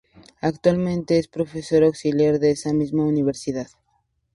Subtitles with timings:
[0.41, 3.67] Actualmente es profesor auxiliar de esa misma universidad.